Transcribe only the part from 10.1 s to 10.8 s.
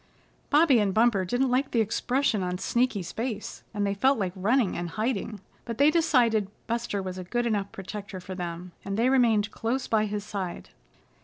side.